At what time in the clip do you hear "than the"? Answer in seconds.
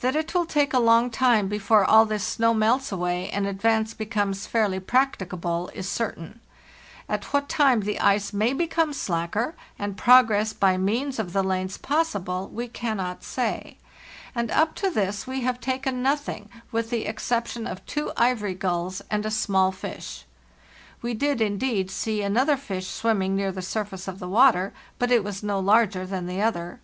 26.06-26.40